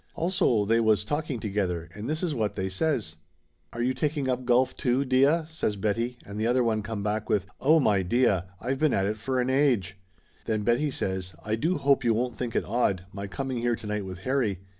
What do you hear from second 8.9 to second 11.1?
at it for an age!" Then Betty